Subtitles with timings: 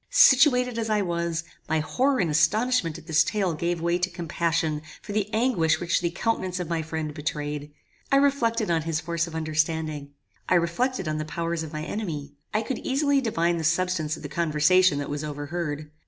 [0.09, 4.81] Situated as I was, my horror and astonishment at this tale gave way to compassion
[4.99, 7.71] for the anguish which the countenance of my friend betrayed.
[8.11, 10.15] I reflected on his force of understanding.
[10.49, 12.33] I reflected on the powers of my enemy.
[12.51, 15.91] I could easily divine the substance of the conversation that was overheard.